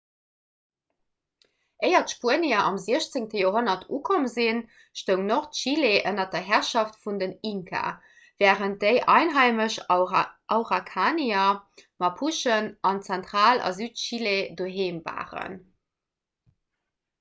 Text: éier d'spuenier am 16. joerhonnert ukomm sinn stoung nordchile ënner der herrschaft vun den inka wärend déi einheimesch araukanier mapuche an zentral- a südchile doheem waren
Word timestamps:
éier 1.87 2.05
d'spuenier 2.11 2.61
am 2.69 2.77
16. 2.85 3.19
joerhonnert 3.41 3.83
ukomm 3.97 4.25
sinn 4.35 4.61
stoung 5.01 5.21
nordchile 5.27 5.91
ënner 6.11 6.25
der 6.35 6.47
herrschaft 6.47 6.97
vun 7.03 7.21
den 7.23 7.35
inka 7.49 7.83
wärend 8.45 8.81
déi 8.85 8.95
einheimesch 9.17 9.77
araukanier 9.97 11.45
mapuche 12.05 12.59
an 12.93 13.03
zentral- 13.11 13.61
a 13.69 13.73
südchile 13.83 14.35
doheem 14.63 14.97
waren 15.11 15.59